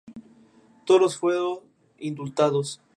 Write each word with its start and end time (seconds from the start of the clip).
Todos 0.87 1.15
fueron 1.15 1.59
indultados. 1.99 2.81